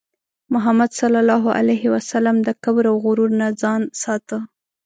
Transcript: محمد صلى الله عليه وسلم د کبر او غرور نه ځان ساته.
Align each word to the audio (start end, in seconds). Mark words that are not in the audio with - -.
محمد 0.53 0.91
صلى 0.93 1.19
الله 1.23 1.43
عليه 1.57 1.83
وسلم 1.93 2.35
د 2.47 2.49
کبر 2.63 2.85
او 2.91 2.97
غرور 3.03 3.29
نه 3.39 3.47
ځان 3.61 3.81
ساته. 4.01 4.39